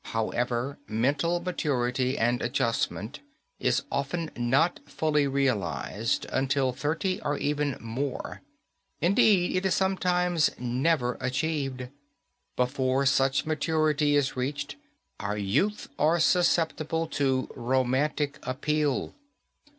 [0.15, 3.19] However, mental maturity and adjustment
[3.59, 8.41] is often not fully realized until thirty or even more.
[8.99, 11.89] Indeed, it is sometimes never achieved.
[12.55, 14.75] Before such maturity is reached,
[15.19, 19.13] our youth are susceptible to romantic appeal.